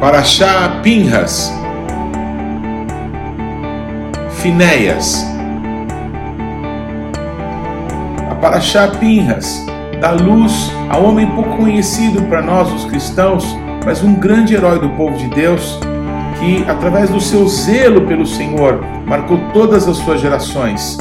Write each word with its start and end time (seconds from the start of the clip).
Paraxá 0.00 0.78
Pinhas, 0.82 1.50
Finéias. 4.28 5.26
A 8.30 8.34
Paraxá 8.34 8.88
Pinhas 8.88 9.64
dá 9.98 10.10
luz 10.10 10.70
a 10.90 10.98
um 10.98 11.08
homem 11.08 11.26
pouco 11.28 11.56
conhecido 11.56 12.20
para 12.24 12.42
nós, 12.42 12.70
os 12.74 12.84
cristãos, 12.84 13.56
mas 13.86 14.04
um 14.04 14.14
grande 14.14 14.54
herói 14.54 14.78
do 14.78 14.90
povo 14.90 15.16
de 15.16 15.28
Deus, 15.28 15.80
que, 16.38 16.62
através 16.68 17.08
do 17.08 17.20
seu 17.20 17.48
zelo 17.48 18.02
pelo 18.02 18.26
Senhor, 18.26 18.84
marcou 19.06 19.38
todas 19.54 19.88
as 19.88 19.96
suas 19.96 20.20
gerações. 20.20 20.98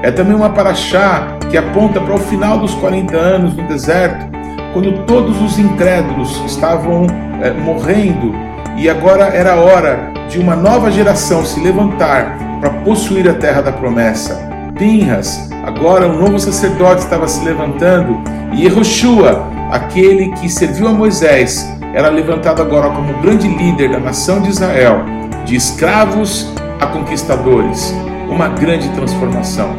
É 0.00 0.12
também 0.12 0.36
uma 0.36 0.50
paraxá 0.50 1.36
que 1.50 1.58
aponta 1.58 2.00
para 2.00 2.14
o 2.14 2.18
final 2.18 2.60
dos 2.60 2.72
40 2.76 3.16
anos 3.16 3.56
no 3.56 3.66
deserto, 3.66 4.26
quando 4.72 5.04
todos 5.06 5.42
os 5.42 5.58
incrédulos 5.58 6.40
estavam 6.46 7.27
é, 7.40 7.50
morrendo 7.52 8.34
e 8.76 8.88
agora 8.88 9.24
era 9.24 9.56
hora 9.56 10.12
de 10.28 10.38
uma 10.38 10.54
nova 10.54 10.90
geração 10.90 11.44
se 11.44 11.60
levantar 11.60 12.38
para 12.60 12.70
possuir 12.70 13.28
a 13.28 13.34
terra 13.34 13.60
da 13.60 13.72
promessa. 13.72 14.48
Pinhas, 14.78 15.50
agora 15.64 16.06
um 16.06 16.18
novo 16.18 16.38
sacerdote 16.38 17.02
estava 17.02 17.26
se 17.26 17.44
levantando 17.44 18.20
e 18.52 18.64
Yehoshua, 18.64 19.46
aquele 19.70 20.30
que 20.32 20.48
serviu 20.48 20.88
a 20.88 20.92
Moisés, 20.92 21.66
era 21.94 22.08
levantado 22.08 22.62
agora 22.62 22.90
como 22.90 23.20
grande 23.20 23.48
líder 23.48 23.90
da 23.90 23.98
nação 23.98 24.40
de 24.40 24.50
Israel, 24.50 25.04
de 25.44 25.56
escravos 25.56 26.52
a 26.80 26.86
conquistadores. 26.86 27.92
Uma 28.30 28.48
grande 28.48 28.88
transformação. 28.90 29.74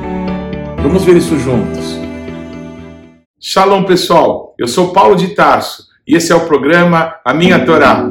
Vamos 0.82 1.06
ver 1.06 1.18
isso 1.18 1.38
juntos. 1.38 2.00
Shalom, 3.40 3.84
pessoal. 3.84 4.56
Eu 4.58 4.68
sou 4.68 4.92
Paulo 4.92 5.16
de 5.16 5.30
Tarso 5.30 5.89
e 6.10 6.16
esse 6.16 6.32
é 6.32 6.36
o 6.36 6.48
programa 6.48 7.18
A 7.24 7.36
Minha 7.36 7.64
Torá. 7.64 8.10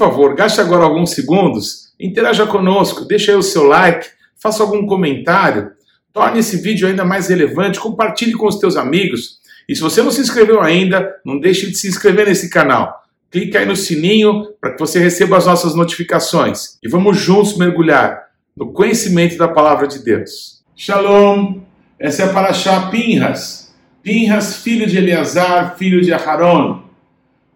Favor, 0.00 0.34
gaste 0.34 0.62
agora 0.62 0.82
alguns 0.82 1.10
segundos, 1.10 1.92
interaja 2.00 2.46
conosco, 2.46 3.04
deixe 3.04 3.30
aí 3.30 3.36
o 3.36 3.42
seu 3.42 3.64
like, 3.64 4.08
faça 4.42 4.62
algum 4.62 4.86
comentário, 4.86 5.72
torne 6.10 6.38
esse 6.40 6.56
vídeo 6.56 6.88
ainda 6.88 7.04
mais 7.04 7.28
relevante, 7.28 7.78
compartilhe 7.78 8.32
com 8.32 8.46
os 8.46 8.58
teus 8.58 8.78
amigos. 8.78 9.40
E 9.68 9.76
se 9.76 9.82
você 9.82 10.02
não 10.02 10.10
se 10.10 10.22
inscreveu 10.22 10.62
ainda, 10.62 11.16
não 11.22 11.38
deixe 11.38 11.66
de 11.66 11.76
se 11.76 11.86
inscrever 11.86 12.26
nesse 12.26 12.48
canal. 12.48 13.04
Clique 13.30 13.58
aí 13.58 13.66
no 13.66 13.76
sininho 13.76 14.46
para 14.58 14.72
que 14.72 14.80
você 14.80 14.98
receba 14.98 15.36
as 15.36 15.44
nossas 15.44 15.74
notificações. 15.74 16.78
E 16.82 16.88
vamos 16.88 17.18
juntos 17.18 17.58
mergulhar 17.58 18.22
no 18.56 18.72
conhecimento 18.72 19.36
da 19.36 19.46
palavra 19.46 19.86
de 19.86 20.02
Deus. 20.02 20.62
Shalom! 20.74 21.60
Essa 21.98 22.22
é 22.22 22.24
a 22.24 22.32
Paraxá 22.32 22.88
Pinhas. 22.90 23.74
Pinhas, 24.02 24.56
filho 24.56 24.86
de 24.86 24.96
Eleazar, 24.96 25.76
filho 25.76 26.00
de 26.00 26.10
Aharon, 26.10 26.84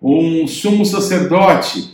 um 0.03 0.47
sumo 0.47 0.85
sacerdote 0.85 1.94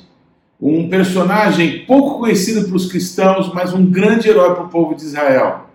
um 0.60 0.88
personagem 0.88 1.84
pouco 1.86 2.18
conhecido 2.18 2.66
para 2.68 2.76
os 2.76 2.90
cristãos, 2.90 3.52
mas 3.54 3.72
um 3.72 3.86
grande 3.86 4.28
herói 4.28 4.54
para 4.54 4.64
o 4.64 4.68
povo 4.68 4.94
de 4.94 5.02
Israel. 5.02 5.70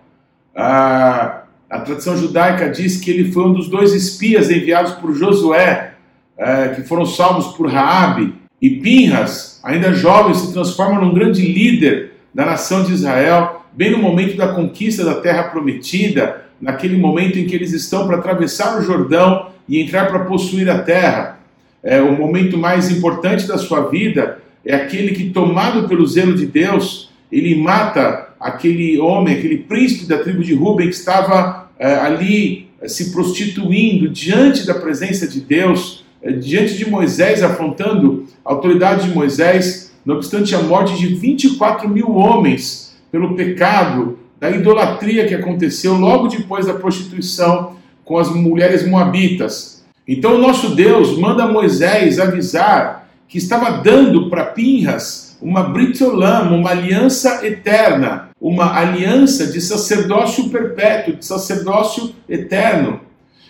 A, 0.54 1.42
a 1.68 1.80
tradição 1.80 2.16
judaica 2.16 2.70
diz 2.70 3.00
que 3.00 3.10
ele 3.10 3.32
foi 3.32 3.44
um 3.44 3.52
dos 3.52 3.68
dois 3.68 3.92
espias 3.92 4.48
enviados 4.50 4.92
por 4.92 5.12
Josué, 5.12 5.94
é, 6.38 6.68
que 6.68 6.82
foram 6.82 7.04
salvos 7.04 7.56
por 7.56 7.68
Raabe. 7.68 8.34
E 8.62 8.70
Pinhas, 8.70 9.60
ainda 9.62 9.92
jovem, 9.92 10.34
se 10.34 10.52
transforma 10.52 11.00
num 11.00 11.12
grande 11.12 11.42
líder 11.42 12.12
da 12.32 12.46
nação 12.46 12.84
de 12.84 12.92
Israel, 12.92 13.66
bem 13.72 13.90
no 13.90 13.98
momento 13.98 14.36
da 14.36 14.48
conquista 14.48 15.04
da 15.04 15.16
terra 15.16 15.44
prometida, 15.44 16.44
naquele 16.60 16.96
momento 16.96 17.38
em 17.38 17.46
que 17.46 17.54
eles 17.54 17.72
estão 17.72 18.06
para 18.06 18.16
atravessar 18.16 18.78
o 18.78 18.82
Jordão 18.82 19.48
e 19.68 19.80
entrar 19.80 20.06
para 20.06 20.20
possuir 20.20 20.70
a 20.70 20.78
terra. 20.78 21.38
É 21.82 22.00
o 22.00 22.16
momento 22.16 22.56
mais 22.56 22.90
importante 22.90 23.46
da 23.46 23.58
sua 23.58 23.88
vida 23.88 24.38
é 24.66 24.74
aquele 24.74 25.12
que, 25.14 25.30
tomado 25.30 25.88
pelo 25.88 26.04
zelo 26.04 26.34
de 26.34 26.44
Deus, 26.44 27.08
ele 27.30 27.54
mata 27.54 28.34
aquele 28.38 28.98
homem, 28.98 29.36
aquele 29.36 29.58
príncipe 29.58 30.06
da 30.06 30.18
tribo 30.18 30.42
de 30.42 30.54
Ruben 30.54 30.88
que 30.88 30.94
estava 30.94 31.70
é, 31.78 31.94
ali 31.94 32.66
é, 32.80 32.88
se 32.88 33.12
prostituindo 33.12 34.08
diante 34.08 34.66
da 34.66 34.74
presença 34.74 35.26
de 35.26 35.40
Deus, 35.40 36.04
é, 36.20 36.32
diante 36.32 36.76
de 36.76 36.90
Moisés, 36.90 37.44
afrontando 37.44 38.26
a 38.44 38.52
autoridade 38.52 39.08
de 39.08 39.14
Moisés, 39.14 39.92
não 40.04 40.16
obstante 40.16 40.54
a 40.54 40.62
morte 40.62 40.96
de 40.98 41.14
24 41.14 41.88
mil 41.88 42.16
homens 42.16 42.96
pelo 43.12 43.34
pecado 43.34 44.18
da 44.40 44.50
idolatria 44.50 45.26
que 45.26 45.34
aconteceu 45.34 45.94
logo 45.94 46.26
depois 46.26 46.66
da 46.66 46.74
prostituição 46.74 47.76
com 48.04 48.18
as 48.18 48.30
mulheres 48.30 48.86
moabitas. 48.86 49.84
Então 50.06 50.34
o 50.34 50.38
nosso 50.38 50.74
Deus 50.74 51.16
manda 51.18 51.46
Moisés 51.46 52.18
avisar 52.18 53.05
que 53.28 53.38
estava 53.38 53.82
dando 53.82 54.30
para 54.30 54.46
Pinhas 54.46 55.26
uma 55.40 55.64
britolam, 55.64 56.58
uma 56.58 56.70
aliança 56.70 57.46
eterna, 57.46 58.30
uma 58.40 58.74
aliança 58.76 59.46
de 59.46 59.60
sacerdócio 59.60 60.48
perpétuo, 60.48 61.16
de 61.16 61.24
sacerdócio 61.24 62.14
eterno. 62.28 63.00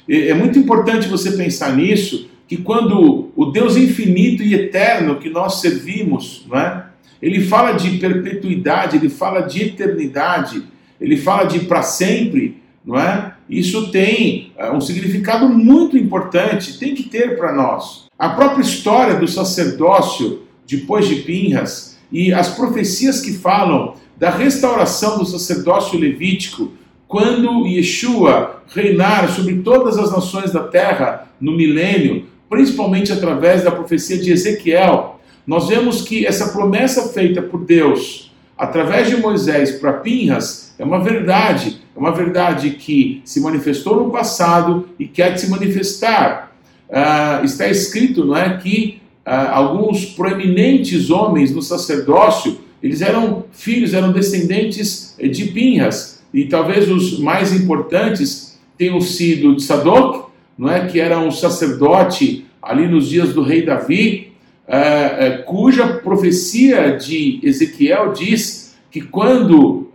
É 0.08 0.34
muito 0.34 0.58
importante 0.58 1.08
você 1.08 1.32
pensar 1.32 1.76
nisso, 1.76 2.28
que 2.48 2.56
quando 2.56 3.30
o 3.34 3.46
Deus 3.46 3.76
infinito 3.76 4.42
e 4.42 4.54
eterno 4.54 5.18
que 5.18 5.28
nós 5.28 5.60
servimos, 5.60 6.44
não 6.48 6.58
é? 6.58 6.86
ele 7.20 7.44
fala 7.44 7.72
de 7.72 7.98
perpetuidade, 7.98 8.96
ele 8.96 9.08
fala 9.08 9.40
de 9.40 9.64
eternidade, 9.64 10.62
ele 11.00 11.16
fala 11.16 11.44
de 11.44 11.60
para 11.60 11.82
sempre, 11.82 12.62
não 12.84 12.98
é? 12.98 13.34
Isso 13.48 13.90
tem 13.90 14.52
é, 14.56 14.70
um 14.70 14.80
significado 14.80 15.48
muito 15.48 15.96
importante, 15.96 16.78
tem 16.78 16.94
que 16.94 17.04
ter 17.04 17.36
para 17.36 17.52
nós. 17.52 18.05
A 18.18 18.30
própria 18.30 18.62
história 18.62 19.16
do 19.16 19.28
sacerdócio 19.28 20.42
depois 20.66 21.06
de 21.06 21.16
Pinhas 21.16 21.98
e 22.10 22.32
as 22.32 22.48
profecias 22.48 23.20
que 23.20 23.34
falam 23.34 23.94
da 24.16 24.30
restauração 24.30 25.18
do 25.18 25.26
sacerdócio 25.26 25.98
levítico 25.98 26.72
quando 27.06 27.66
Yeshua 27.66 28.62
reinar 28.74 29.28
sobre 29.28 29.56
todas 29.56 29.98
as 29.98 30.10
nações 30.10 30.50
da 30.50 30.64
terra 30.64 31.28
no 31.38 31.52
milênio, 31.52 32.24
principalmente 32.48 33.12
através 33.12 33.62
da 33.62 33.70
profecia 33.70 34.16
de 34.16 34.32
Ezequiel, 34.32 35.20
nós 35.46 35.68
vemos 35.68 36.00
que 36.00 36.26
essa 36.26 36.48
promessa 36.48 37.12
feita 37.12 37.42
por 37.42 37.66
Deus 37.66 38.32
através 38.56 39.08
de 39.08 39.16
Moisés 39.18 39.72
para 39.72 39.92
Pinhas 39.92 40.74
é 40.78 40.84
uma 40.84 41.00
verdade, 41.00 41.82
é 41.94 41.98
uma 41.98 42.12
verdade 42.12 42.70
que 42.70 43.20
se 43.26 43.40
manifestou 43.40 44.02
no 44.02 44.10
passado 44.10 44.88
e 44.98 45.06
quer 45.06 45.36
se 45.36 45.50
manifestar 45.50 46.55
uh, 46.88 47.44
está 47.44 47.68
escrito 47.68 48.24
não 48.24 48.36
é, 48.36 48.56
que 48.56 49.00
uh, 49.26 49.30
alguns 49.50 50.06
proeminentes 50.06 51.10
homens 51.10 51.54
no 51.54 51.62
sacerdócio, 51.62 52.58
eles 52.82 53.02
eram 53.02 53.44
filhos, 53.52 53.94
eram 53.94 54.12
descendentes 54.12 55.16
de 55.18 55.46
Pinhas, 55.46 56.22
e 56.32 56.44
talvez 56.44 56.90
os 56.90 57.18
mais 57.18 57.52
importantes 57.52 58.58
tenham 58.76 59.00
sido 59.00 59.56
de 59.56 59.62
Sadoc, 59.62 60.30
não 60.58 60.70
é, 60.70 60.86
que 60.86 61.00
era 61.00 61.18
um 61.18 61.30
sacerdote 61.30 62.46
ali 62.62 62.86
nos 62.88 63.08
dias 63.08 63.32
do 63.32 63.42
rei 63.42 63.64
Davi, 63.64 64.32
uh, 64.66 65.44
cuja 65.44 65.86
profecia 65.86 66.96
de 66.96 67.40
Ezequiel 67.42 68.12
diz 68.12 68.66
que 68.90 69.02
quando 69.02 69.90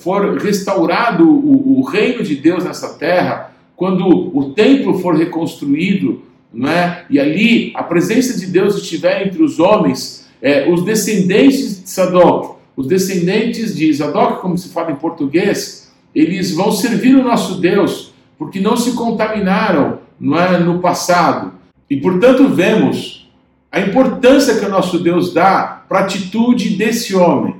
for 0.00 0.38
restaurado 0.38 1.24
o, 1.24 1.78
o 1.78 1.82
reino 1.82 2.20
de 2.24 2.34
Deus 2.34 2.64
nessa 2.64 2.94
terra, 2.94 3.52
quando 3.78 4.08
o 4.36 4.54
templo 4.54 4.98
for 4.98 5.14
reconstruído, 5.14 6.20
não 6.52 6.68
é? 6.68 7.04
e 7.08 7.20
ali 7.20 7.70
a 7.76 7.84
presença 7.84 8.36
de 8.36 8.46
Deus 8.46 8.74
estiver 8.74 9.24
entre 9.24 9.40
os 9.40 9.60
homens, 9.60 10.28
é, 10.42 10.68
os 10.68 10.82
descendentes 10.84 11.80
de 11.80 11.88
Sadoc, 11.88 12.56
os 12.76 12.88
descendentes 12.88 13.76
de 13.76 13.94
Sadoc, 13.94 14.40
como 14.40 14.58
se 14.58 14.70
fala 14.70 14.90
em 14.90 14.96
português, 14.96 15.92
eles 16.12 16.50
vão 16.50 16.72
servir 16.72 17.14
o 17.14 17.22
nosso 17.22 17.60
Deus, 17.60 18.12
porque 18.36 18.58
não 18.58 18.76
se 18.76 18.96
contaminaram 18.96 20.00
não 20.18 20.36
é, 20.36 20.58
no 20.58 20.80
passado. 20.80 21.52
E 21.88 21.98
portanto 21.98 22.48
vemos 22.48 23.30
a 23.70 23.78
importância 23.78 24.58
que 24.58 24.66
o 24.66 24.70
nosso 24.70 24.98
Deus 24.98 25.32
dá 25.32 25.84
para 25.88 26.00
a 26.00 26.02
atitude 26.02 26.70
desse 26.70 27.14
homem. 27.14 27.54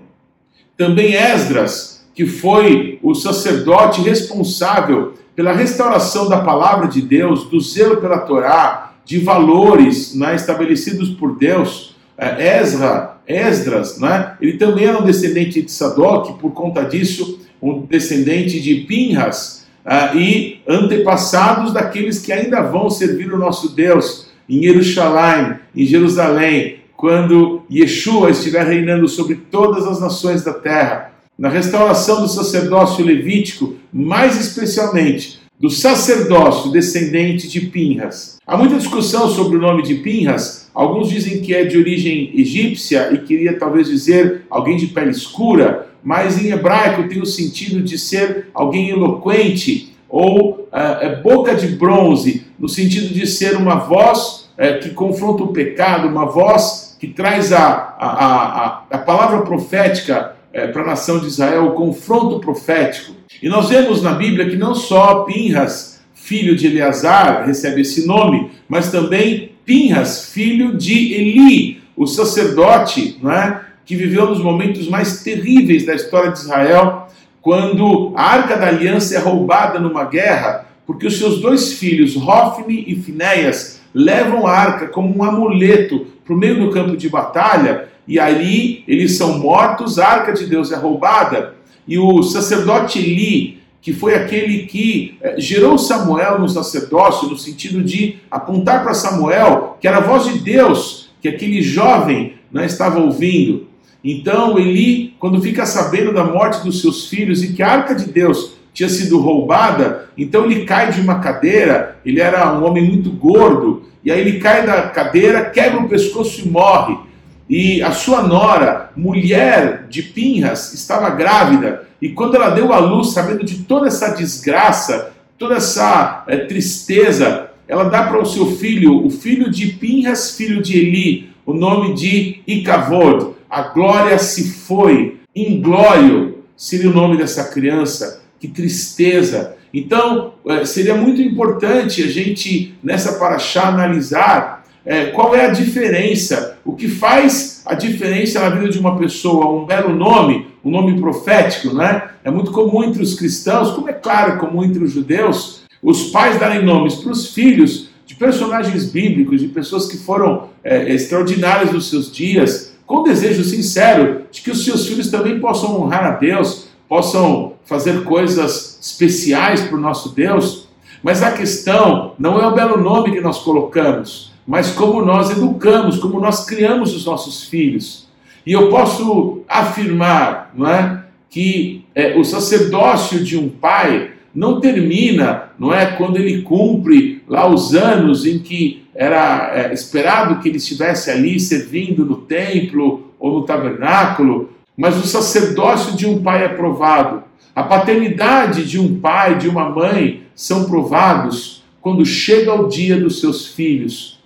Também 0.76 1.14
Esdras, 1.14 2.04
que 2.12 2.26
foi 2.26 2.98
o 3.04 3.14
sacerdote 3.14 4.00
responsável 4.00 5.14
pela 5.38 5.52
restauração 5.52 6.28
da 6.28 6.40
palavra 6.40 6.88
de 6.88 7.00
Deus, 7.00 7.44
do 7.44 7.60
zelo 7.60 7.98
pela 7.98 8.18
Torá, 8.18 8.94
de 9.04 9.20
valores 9.20 10.12
né, 10.12 10.34
estabelecidos 10.34 11.10
por 11.10 11.38
Deus. 11.38 11.94
É, 12.18 12.58
Ezra, 12.58 13.18
Esdras, 13.24 14.00
né, 14.00 14.32
ele 14.40 14.54
também 14.54 14.86
era 14.86 14.98
um 14.98 15.04
descendente 15.04 15.62
de 15.62 15.70
Sadoc, 15.70 16.40
por 16.40 16.50
conta 16.50 16.82
disso, 16.82 17.38
um 17.62 17.82
descendente 17.82 18.60
de 18.60 18.80
Pinhas, 18.80 19.64
uh, 19.86 20.18
e 20.18 20.60
antepassados 20.66 21.72
daqueles 21.72 22.18
que 22.18 22.32
ainda 22.32 22.60
vão 22.60 22.90
servir 22.90 23.32
o 23.32 23.38
nosso 23.38 23.76
Deus 23.76 24.30
em 24.48 24.60
Jerusalém, 24.60 25.54
em 25.72 25.86
Jerusalém, 25.86 26.80
quando 26.96 27.62
Yeshua 27.70 28.32
estiver 28.32 28.66
reinando 28.66 29.06
sobre 29.06 29.36
todas 29.36 29.86
as 29.86 30.00
nações 30.00 30.42
da 30.42 30.52
terra. 30.52 31.12
Na 31.38 31.48
restauração 31.48 32.22
do 32.22 32.28
sacerdócio 32.28 33.04
levítico, 33.04 33.76
mais 33.92 34.38
especialmente 34.38 35.40
do 35.60 35.68
sacerdócio 35.68 36.70
descendente 36.70 37.48
de 37.48 37.62
Pinhas. 37.62 38.38
Há 38.46 38.56
muita 38.56 38.76
discussão 38.76 39.28
sobre 39.28 39.56
o 39.56 39.60
nome 39.60 39.82
de 39.82 39.96
Pinhas. 39.96 40.70
Alguns 40.72 41.10
dizem 41.10 41.40
que 41.40 41.52
é 41.54 41.64
de 41.64 41.76
origem 41.76 42.30
egípcia 42.34 43.12
e 43.12 43.18
queria 43.18 43.58
talvez 43.58 43.88
dizer 43.88 44.42
alguém 44.48 44.76
de 44.76 44.86
pele 44.86 45.10
escura, 45.10 45.88
mas 46.02 46.42
em 46.42 46.50
hebraico 46.50 47.08
tem 47.08 47.20
o 47.20 47.26
sentido 47.26 47.82
de 47.82 47.98
ser 47.98 48.48
alguém 48.54 48.88
eloquente 48.88 49.92
ou 50.08 50.68
uh, 50.72 51.22
boca 51.22 51.54
de 51.54 51.66
bronze, 51.66 52.46
no 52.58 52.68
sentido 52.68 53.12
de 53.12 53.26
ser 53.26 53.56
uma 53.56 53.74
voz 53.74 54.48
uh, 54.56 54.80
que 54.80 54.90
confronta 54.90 55.42
o 55.42 55.52
pecado, 55.52 56.08
uma 56.08 56.24
voz 56.24 56.96
que 57.00 57.08
traz 57.08 57.52
a, 57.52 57.66
a, 57.98 58.06
a, 58.06 58.82
a 58.90 58.98
palavra 58.98 59.42
profética 59.42 60.37
uh, 60.64 60.72
para 60.72 60.82
a 60.82 60.86
nação 60.86 61.18
de 61.18 61.26
Israel, 61.26 61.66
o 61.66 61.72
confronto 61.72 62.40
profético. 62.40 63.12
E 63.42 63.48
nós 63.48 63.68
vemos 63.68 64.02
na 64.02 64.12
Bíblia 64.12 64.48
que 64.48 64.56
não 64.56 64.74
só 64.74 65.24
Pinhas, 65.24 66.00
filho 66.14 66.56
de 66.56 66.66
Eleazar, 66.66 67.46
recebe 67.46 67.82
esse 67.82 68.06
nome, 68.06 68.50
mas 68.68 68.90
também 68.90 69.52
Pinhas, 69.64 70.30
filho 70.32 70.76
de 70.76 71.14
Eli, 71.14 71.82
o 71.96 72.06
sacerdote, 72.06 73.18
não 73.22 73.32
é? 73.32 73.62
que 73.84 73.96
viveu 73.96 74.26
nos 74.26 74.42
momentos 74.42 74.86
mais 74.86 75.22
terríveis 75.22 75.86
da 75.86 75.94
história 75.94 76.30
de 76.30 76.38
Israel, 76.38 77.08
quando 77.40 78.12
a 78.14 78.22
Arca 78.22 78.56
da 78.56 78.68
Aliança 78.68 79.14
é 79.14 79.18
roubada 79.18 79.80
numa 79.80 80.04
guerra, 80.04 80.66
porque 80.86 81.06
os 81.06 81.18
seus 81.18 81.40
dois 81.40 81.72
filhos, 81.72 82.14
Hofni 82.16 82.84
e 82.86 82.96
Finéias, 82.96 83.80
levam 83.94 84.46
a 84.46 84.52
arca 84.52 84.88
como 84.88 85.16
um 85.16 85.22
amuleto 85.22 86.06
para 86.24 86.34
o 86.34 86.36
meio 86.36 86.60
do 86.60 86.70
campo 86.70 86.96
de 86.96 87.08
batalha, 87.08 87.88
e 88.08 88.18
ali 88.18 88.82
eles 88.88 89.18
são 89.18 89.38
mortos, 89.38 89.98
a 89.98 90.08
arca 90.08 90.32
de 90.32 90.46
Deus 90.46 90.72
é 90.72 90.76
roubada, 90.76 91.54
e 91.86 91.98
o 91.98 92.22
sacerdote 92.22 92.98
Eli, 92.98 93.58
que 93.82 93.92
foi 93.92 94.14
aquele 94.14 94.64
que 94.64 95.16
eh, 95.20 95.36
gerou 95.38 95.78
Samuel 95.78 96.38
no 96.38 96.48
sacerdócio, 96.48 97.28
no 97.28 97.36
sentido 97.36 97.82
de 97.82 98.16
apontar 98.30 98.82
para 98.82 98.94
Samuel 98.94 99.76
que 99.80 99.86
era 99.86 99.98
a 99.98 100.02
voz 100.02 100.24
de 100.24 100.38
Deus 100.38 101.10
que 101.20 101.28
aquele 101.28 101.62
jovem 101.62 102.34
né, 102.52 102.66
estava 102.66 102.98
ouvindo. 102.98 103.66
Então 104.02 104.58
Eli, 104.58 105.14
quando 105.18 105.40
fica 105.40 105.66
sabendo 105.66 106.12
da 106.12 106.24
morte 106.24 106.64
dos 106.64 106.80
seus 106.80 107.08
filhos 107.08 107.42
e 107.42 107.52
que 107.52 107.62
a 107.62 107.70
arca 107.70 107.94
de 107.94 108.06
Deus 108.06 108.52
tinha 108.72 108.88
sido 108.88 109.18
roubada, 109.18 110.08
então 110.16 110.44
ele 110.44 110.64
cai 110.64 110.92
de 110.92 111.00
uma 111.00 111.18
cadeira, 111.18 111.96
ele 112.04 112.20
era 112.20 112.52
um 112.52 112.64
homem 112.64 112.84
muito 112.84 113.10
gordo, 113.10 113.82
e 114.04 114.10
aí 114.10 114.20
ele 114.20 114.38
cai 114.38 114.64
da 114.64 114.82
cadeira, 114.82 115.50
quebra 115.50 115.80
o 115.80 115.88
pescoço 115.88 116.46
e 116.46 116.48
morre. 116.48 117.07
E 117.48 117.82
a 117.82 117.92
sua 117.92 118.22
nora, 118.22 118.90
mulher 118.94 119.86
de 119.88 120.02
Pinhas, 120.02 120.74
estava 120.74 121.08
grávida. 121.10 121.86
E 122.00 122.10
quando 122.10 122.34
ela 122.34 122.50
deu 122.50 122.72
à 122.72 122.78
luz, 122.78 123.12
sabendo 123.12 123.44
de 123.44 123.60
toda 123.60 123.86
essa 123.86 124.08
desgraça, 124.08 125.12
toda 125.38 125.56
essa 125.56 126.24
é, 126.28 126.36
tristeza, 126.36 127.48
ela 127.66 127.84
dá 127.84 128.02
para 128.02 128.20
o 128.20 128.26
seu 128.26 128.56
filho, 128.56 129.04
o 129.06 129.10
filho 129.10 129.50
de 129.50 129.68
Pinhas, 129.68 130.32
filho 130.36 130.62
de 130.62 130.78
Eli, 130.78 131.30
o 131.46 131.54
nome 131.54 131.94
de 131.94 132.40
Icavod. 132.46 133.34
A 133.48 133.62
glória 133.62 134.18
se 134.18 134.50
foi, 134.50 135.18
inglório 135.34 136.44
seria 136.56 136.90
o 136.90 136.94
nome 136.94 137.16
dessa 137.16 137.44
criança. 137.44 138.22
Que 138.38 138.48
tristeza! 138.48 139.56
Então, 139.72 140.34
é, 140.46 140.64
seria 140.64 140.94
muito 140.94 141.20
importante 141.20 142.02
a 142.02 142.06
gente, 142.06 142.74
nessa 142.82 143.14
paraxá, 143.14 143.68
analisar 143.68 144.64
é, 144.84 145.06
qual 145.06 145.34
é 145.34 145.46
a 145.46 145.50
diferença, 145.50 146.57
o 146.68 146.76
que 146.76 146.86
faz 146.86 147.62
a 147.64 147.72
diferença 147.72 148.40
na 148.40 148.50
vida 148.50 148.68
de 148.68 148.78
uma 148.78 148.98
pessoa, 148.98 149.58
um 149.58 149.64
belo 149.64 149.96
nome, 149.96 150.48
um 150.62 150.70
nome 150.70 151.00
profético, 151.00 151.74
né? 151.74 152.10
É 152.22 152.30
muito 152.30 152.52
comum 152.52 152.84
entre 152.84 153.02
os 153.02 153.14
cristãos, 153.14 153.70
como 153.70 153.88
é 153.88 153.94
claro, 153.94 154.38
comum 154.38 154.62
entre 154.62 154.84
os 154.84 154.92
judeus, 154.92 155.62
os 155.82 156.10
pais 156.10 156.38
darem 156.38 156.62
nomes 156.62 156.96
para 156.96 157.10
os 157.10 157.32
filhos 157.32 157.88
de 158.04 158.14
personagens 158.16 158.84
bíblicos, 158.84 159.40
de 159.40 159.48
pessoas 159.48 159.86
que 159.86 159.96
foram 159.96 160.50
é, 160.62 160.92
extraordinárias 160.92 161.72
nos 161.72 161.88
seus 161.88 162.12
dias, 162.12 162.74
com 162.84 163.02
desejo 163.02 163.42
sincero 163.44 164.24
de 164.30 164.42
que 164.42 164.50
os 164.50 164.62
seus 164.62 164.86
filhos 164.86 165.10
também 165.10 165.40
possam 165.40 165.80
honrar 165.80 166.04
a 166.04 166.10
Deus, 166.10 166.68
possam 166.86 167.54
fazer 167.64 168.04
coisas 168.04 168.78
especiais 168.78 169.62
para 169.62 169.78
o 169.78 169.80
nosso 169.80 170.10
Deus. 170.10 170.68
Mas 171.02 171.22
a 171.22 171.32
questão 171.32 172.12
não 172.18 172.38
é 172.38 172.46
o 172.46 172.54
belo 172.54 172.76
nome 172.76 173.12
que 173.12 173.22
nós 173.22 173.38
colocamos, 173.38 174.34
mas 174.48 174.70
como 174.70 175.04
nós 175.04 175.28
educamos, 175.30 175.98
como 175.98 176.18
nós 176.18 176.46
criamos 176.46 176.96
os 176.96 177.04
nossos 177.04 177.44
filhos. 177.44 178.08
E 178.46 178.52
eu 178.52 178.70
posso 178.70 179.42
afirmar 179.46 180.52
não 180.56 180.66
é, 180.66 181.04
que 181.28 181.84
é, 181.94 182.16
o 182.16 182.24
sacerdócio 182.24 183.22
de 183.22 183.36
um 183.36 183.50
pai 183.50 184.12
não 184.34 184.58
termina, 184.58 185.50
não 185.58 185.70
é, 185.70 185.84
quando 185.84 186.16
ele 186.16 186.40
cumpre 186.40 187.22
lá 187.28 187.46
os 187.46 187.74
anos 187.74 188.24
em 188.24 188.38
que 188.38 188.84
era 188.94 189.52
é, 189.54 189.74
esperado 189.74 190.40
que 190.40 190.48
ele 190.48 190.56
estivesse 190.56 191.10
ali 191.10 191.38
servindo 191.38 192.06
no 192.06 192.16
templo 192.16 193.12
ou 193.20 193.40
no 193.40 193.44
tabernáculo, 193.44 194.50
mas 194.74 194.96
o 194.96 195.06
sacerdócio 195.06 195.94
de 195.94 196.06
um 196.06 196.22
pai 196.22 196.44
é 196.44 196.48
provado. 196.48 197.22
A 197.54 197.62
paternidade 197.62 198.64
de 198.64 198.80
um 198.80 198.98
pai, 198.98 199.36
de 199.36 199.46
uma 199.46 199.68
mãe, 199.68 200.22
são 200.34 200.64
provados 200.64 201.62
quando 201.82 202.06
chega 202.06 202.54
o 202.54 202.66
dia 202.66 202.98
dos 202.98 203.20
seus 203.20 203.46
filhos 203.48 204.17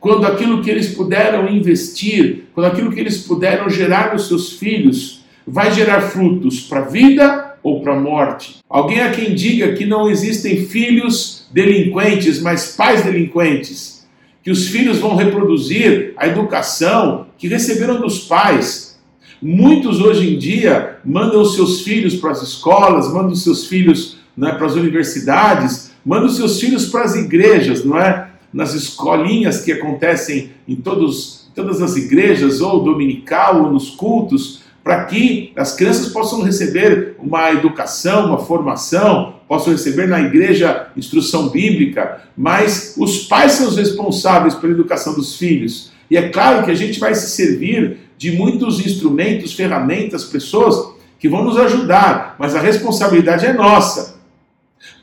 quando 0.00 0.26
aquilo 0.26 0.62
que 0.62 0.70
eles 0.70 0.94
puderam 0.94 1.48
investir, 1.48 2.44
quando 2.54 2.66
aquilo 2.66 2.92
que 2.92 3.00
eles 3.00 3.18
puderam 3.18 3.68
gerar 3.68 4.12
nos 4.12 4.28
seus 4.28 4.52
filhos, 4.52 5.24
vai 5.46 5.72
gerar 5.72 6.00
frutos 6.00 6.60
para 6.60 6.80
a 6.80 6.88
vida 6.88 7.56
ou 7.62 7.80
para 7.80 7.94
a 7.94 8.00
morte. 8.00 8.56
Alguém 8.68 9.00
há 9.00 9.10
quem 9.10 9.34
diga 9.34 9.72
que 9.74 9.84
não 9.84 10.10
existem 10.10 10.66
filhos 10.66 11.46
delinquentes, 11.52 12.40
mas 12.40 12.76
pais 12.76 13.02
delinquentes, 13.02 14.06
que 14.42 14.50
os 14.50 14.68
filhos 14.68 14.98
vão 14.98 15.16
reproduzir 15.16 16.12
a 16.16 16.26
educação 16.26 17.26
que 17.38 17.48
receberam 17.48 18.00
dos 18.00 18.20
pais. 18.20 18.98
Muitos 19.40 20.00
hoje 20.00 20.34
em 20.34 20.38
dia 20.38 20.98
mandam 21.04 21.44
seus 21.44 21.82
filhos 21.82 22.14
para 22.14 22.30
as 22.30 22.42
escolas, 22.42 23.12
mandam 23.12 23.34
seus 23.34 23.66
filhos 23.66 24.18
né, 24.36 24.52
para 24.52 24.66
as 24.66 24.74
universidades, 24.74 25.90
mandam 26.04 26.28
seus 26.28 26.60
filhos 26.60 26.86
para 26.86 27.02
as 27.02 27.14
igrejas, 27.14 27.84
não 27.84 27.98
é? 27.98 28.25
Nas 28.56 28.72
escolinhas 28.72 29.60
que 29.60 29.70
acontecem 29.70 30.52
em 30.66 30.76
todos, 30.76 31.46
todas 31.54 31.82
as 31.82 31.94
igrejas, 31.94 32.62
ou 32.62 32.82
dominical, 32.82 33.64
ou 33.64 33.70
nos 33.70 33.90
cultos, 33.90 34.62
para 34.82 35.04
que 35.04 35.52
as 35.54 35.76
crianças 35.76 36.08
possam 36.08 36.40
receber 36.40 37.16
uma 37.18 37.52
educação, 37.52 38.28
uma 38.28 38.38
formação, 38.38 39.34
possam 39.46 39.74
receber 39.74 40.08
na 40.08 40.22
igreja 40.22 40.86
instrução 40.96 41.50
bíblica, 41.50 42.22
mas 42.34 42.94
os 42.96 43.26
pais 43.26 43.52
são 43.52 43.68
os 43.68 43.76
responsáveis 43.76 44.54
pela 44.54 44.72
educação 44.72 45.14
dos 45.14 45.36
filhos. 45.36 45.92
E 46.10 46.16
é 46.16 46.30
claro 46.30 46.64
que 46.64 46.70
a 46.70 46.74
gente 46.74 46.98
vai 46.98 47.14
se 47.14 47.28
servir 47.28 47.98
de 48.16 48.32
muitos 48.32 48.80
instrumentos, 48.80 49.52
ferramentas, 49.52 50.24
pessoas 50.24 50.94
que 51.18 51.28
vão 51.28 51.44
nos 51.44 51.58
ajudar, 51.58 52.36
mas 52.38 52.54
a 52.54 52.60
responsabilidade 52.60 53.44
é 53.44 53.52
nossa. 53.52 54.15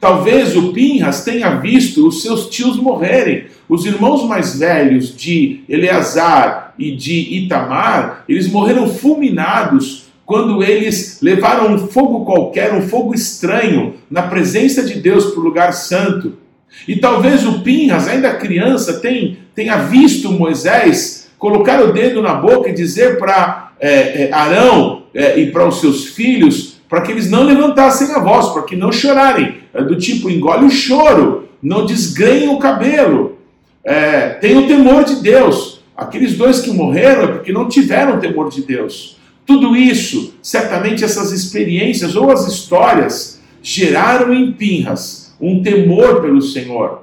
Talvez 0.04 0.54
o 0.58 0.74
Pinhas 0.74 1.24
tenha 1.24 1.56
visto 1.62 2.06
os 2.06 2.22
seus 2.24 2.50
tios 2.50 2.76
morrerem. 2.76 3.46
Os 3.70 3.86
irmãos 3.86 4.28
mais 4.28 4.60
velhos 4.60 5.16
de 5.16 5.62
Eleazar 5.70 6.74
e 6.78 6.94
de 6.94 7.38
Itamar, 7.38 8.26
eles 8.28 8.52
morreram 8.52 8.90
fulminados 8.90 10.08
quando 10.26 10.62
eles 10.62 11.20
levaram 11.22 11.74
um 11.74 11.88
fogo 11.88 12.26
qualquer, 12.26 12.74
um 12.74 12.82
fogo 12.82 13.16
estranho, 13.16 13.94
na 14.12 14.24
presença 14.24 14.84
de 14.84 14.96
Deus 14.96 15.28
para 15.28 15.40
o 15.40 15.44
lugar 15.44 15.72
santo. 15.72 16.34
E 16.86 16.98
talvez 16.98 17.48
o 17.48 17.62
Pinhas, 17.62 18.06
ainda 18.06 18.34
criança, 18.34 19.00
tenha, 19.00 19.78
visto 19.78 20.34
Moisés 20.34 21.30
colocar 21.40 21.82
o 21.82 21.94
dedo 21.94 22.22
na 22.22 22.34
boca 22.34 22.70
e 22.70 22.74
dizer 22.74 23.18
para 23.18 23.72
é, 23.80 24.24
é, 24.24 24.34
Arão 24.34 25.04
é, 25.14 25.40
e 25.40 25.50
para 25.50 25.66
os 25.66 25.80
seus 25.80 26.08
filhos 26.08 26.73
para 26.94 27.02
que 27.02 27.12
eles 27.12 27.28
não 27.28 27.42
levantassem 27.42 28.12
a 28.12 28.20
voz, 28.20 28.50
para 28.50 28.62
que 28.62 28.76
não 28.76 28.92
chorarem, 28.92 29.56
é 29.74 29.82
do 29.82 29.98
tipo 29.98 30.30
engole 30.30 30.68
o 30.68 30.70
choro, 30.70 31.50
não 31.60 31.88
desgrenhe 31.88 32.48
o 32.50 32.60
cabelo, 32.60 33.40
é, 33.84 34.38
o 34.56 34.68
temor 34.68 35.04
de 35.04 35.16
Deus. 35.16 35.82
Aqueles 35.98 36.38
dois 36.38 36.60
que 36.60 36.70
morreram 36.70 37.24
é 37.24 37.28
porque 37.30 37.52
não 37.52 37.68
tiveram 37.68 38.20
temor 38.20 38.48
de 38.48 38.62
Deus. 38.62 39.18
Tudo 39.44 39.76
isso, 39.76 40.36
certamente 40.40 41.04
essas 41.04 41.32
experiências 41.32 42.16
ou 42.16 42.30
as 42.30 42.48
histórias 42.48 43.42
geraram 43.60 44.32
em 44.32 44.52
Pinhas 44.52 45.34
um 45.42 45.64
temor 45.64 46.22
pelo 46.22 46.44
Senhor. 46.44 47.02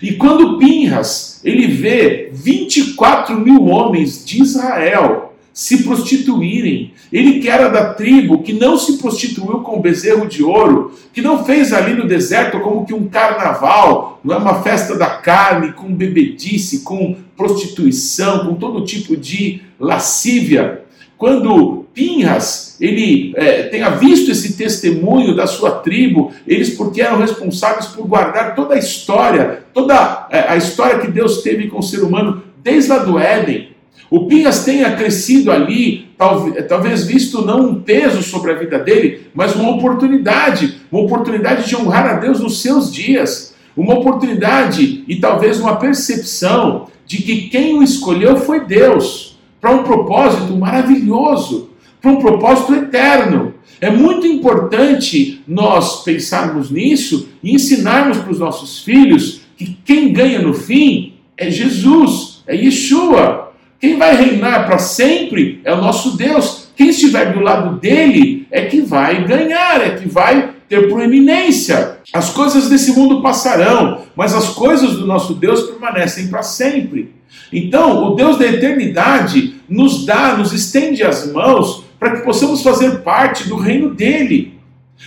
E 0.00 0.12
quando 0.12 0.56
Pinhas 0.56 1.42
ele 1.44 1.66
vê 1.66 2.30
24 2.32 3.38
mil 3.38 3.66
homens 3.66 4.24
de 4.24 4.40
Israel 4.40 5.29
se 5.52 5.82
prostituírem, 5.82 6.92
ele 7.12 7.40
que 7.40 7.48
era 7.48 7.68
da 7.68 7.92
tribo, 7.92 8.42
que 8.42 8.52
não 8.52 8.78
se 8.78 8.98
prostituiu 8.98 9.60
com 9.60 9.80
bezerro 9.80 10.26
de 10.26 10.42
ouro, 10.42 10.92
que 11.12 11.20
não 11.20 11.44
fez 11.44 11.72
ali 11.72 11.94
no 11.94 12.06
deserto 12.06 12.60
como 12.60 12.86
que 12.86 12.94
um 12.94 13.08
carnaval, 13.08 14.20
não 14.22 14.34
é 14.34 14.38
uma 14.38 14.62
festa 14.62 14.96
da 14.96 15.08
carne, 15.08 15.72
com 15.72 15.92
bebedice, 15.92 16.80
com 16.80 17.16
prostituição, 17.36 18.46
com 18.46 18.54
todo 18.54 18.84
tipo 18.84 19.16
de 19.16 19.60
lascívia. 19.78 20.82
Quando 21.18 21.84
Pinhas 21.92 22.78
ele 22.80 23.34
é, 23.36 23.64
tenha 23.64 23.90
visto 23.90 24.30
esse 24.30 24.56
testemunho 24.56 25.36
da 25.36 25.46
sua 25.46 25.72
tribo, 25.72 26.32
eles 26.46 26.70
porque 26.70 27.02
eram 27.02 27.18
responsáveis 27.18 27.86
por 27.86 28.06
guardar 28.06 28.54
toda 28.54 28.74
a 28.74 28.78
história, 28.78 29.64
toda 29.74 30.28
é, 30.30 30.48
a 30.48 30.56
história 30.56 30.98
que 30.98 31.10
Deus 31.10 31.42
teve 31.42 31.68
com 31.68 31.80
o 31.80 31.82
ser 31.82 32.02
humano 32.02 32.42
desde 32.62 32.88
lá 32.88 32.98
do 32.98 33.18
Éden. 33.18 33.68
O 34.10 34.26
Pinhas 34.26 34.64
tenha 34.64 34.96
crescido 34.96 35.52
ali, 35.52 36.08
talvez, 36.18 36.66
talvez 36.66 37.04
visto 37.06 37.44
não 37.44 37.68
um 37.68 37.74
peso 37.80 38.22
sobre 38.22 38.50
a 38.50 38.56
vida 38.56 38.78
dele, 38.78 39.28
mas 39.32 39.54
uma 39.54 39.70
oportunidade, 39.70 40.80
uma 40.90 41.02
oportunidade 41.02 41.68
de 41.68 41.76
honrar 41.76 42.06
a 42.06 42.14
Deus 42.14 42.40
nos 42.40 42.60
seus 42.60 42.92
dias, 42.92 43.54
uma 43.76 43.94
oportunidade 43.94 45.04
e 45.06 45.16
talvez 45.16 45.60
uma 45.60 45.76
percepção 45.76 46.88
de 47.06 47.18
que 47.18 47.48
quem 47.48 47.78
o 47.78 47.82
escolheu 47.82 48.36
foi 48.36 48.64
Deus, 48.64 49.38
para 49.60 49.70
um 49.70 49.84
propósito 49.84 50.56
maravilhoso 50.56 51.70
para 52.00 52.10
um 52.10 52.16
propósito 52.16 52.74
eterno. 52.74 53.54
É 53.80 53.90
muito 53.90 54.26
importante 54.26 55.42
nós 55.46 56.02
pensarmos 56.02 56.70
nisso 56.70 57.28
e 57.42 57.54
ensinarmos 57.54 58.18
para 58.18 58.32
os 58.32 58.38
nossos 58.38 58.80
filhos 58.80 59.42
que 59.56 59.76
quem 59.84 60.12
ganha 60.12 60.40
no 60.40 60.54
fim 60.54 61.14
é 61.36 61.50
Jesus, 61.50 62.42
é 62.46 62.56
Yeshua. 62.56 63.49
Quem 63.80 63.96
vai 63.96 64.14
reinar 64.14 64.66
para 64.66 64.78
sempre 64.78 65.60
é 65.64 65.72
o 65.72 65.80
nosso 65.80 66.16
Deus. 66.16 66.68
Quem 66.76 66.90
estiver 66.90 67.32
do 67.32 67.40
lado 67.40 67.78
dele 67.78 68.46
é 68.50 68.66
que 68.66 68.82
vai 68.82 69.24
ganhar, 69.26 69.80
é 69.80 69.96
que 69.96 70.06
vai 70.06 70.50
ter 70.68 70.88
proeminência. 70.88 71.98
As 72.12 72.30
coisas 72.30 72.68
desse 72.68 72.92
mundo 72.92 73.22
passarão, 73.22 74.02
mas 74.14 74.34
as 74.34 74.50
coisas 74.50 74.92
do 74.92 75.06
nosso 75.06 75.34
Deus 75.34 75.62
permanecem 75.62 76.28
para 76.28 76.42
sempre. 76.42 77.14
Então, 77.52 78.04
o 78.04 78.14
Deus 78.14 78.38
da 78.38 78.46
eternidade 78.46 79.54
nos 79.68 80.04
dá, 80.04 80.36
nos 80.36 80.52
estende 80.52 81.02
as 81.02 81.32
mãos 81.32 81.84
para 81.98 82.16
que 82.16 82.24
possamos 82.24 82.62
fazer 82.62 83.00
parte 83.00 83.48
do 83.48 83.56
reino 83.56 83.94
dele. 83.94 84.60